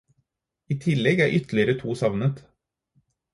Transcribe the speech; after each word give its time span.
I 0.75 0.77
tillegg 0.85 1.21
er 1.25 1.35
ytterligere 1.39 1.77
to 1.83 1.99
savnet. 2.01 2.41